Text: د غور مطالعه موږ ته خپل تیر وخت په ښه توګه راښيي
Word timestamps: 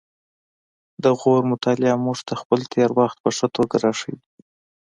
د 1.03 1.05
غور 1.19 1.41
مطالعه 1.51 1.97
موږ 2.05 2.19
ته 2.27 2.33
خپل 2.41 2.59
تیر 2.73 2.89
وخت 2.99 3.17
په 3.23 3.29
ښه 3.37 3.47
توګه 3.55 3.75
راښيي 3.83 4.17